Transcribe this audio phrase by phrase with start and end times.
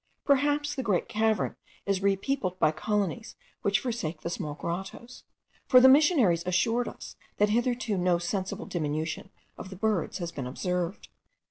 [0.25, 1.55] Perhaps the great cavern
[1.85, 5.25] is repeopled by colonies which forsake the small grottoes;
[5.67, 9.29] for the missionaries assured us that hitherto no sensible diminution
[9.59, 11.09] of the birds has been observed.